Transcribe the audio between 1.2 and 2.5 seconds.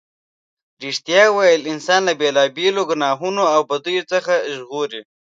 ویل انسان له بېلا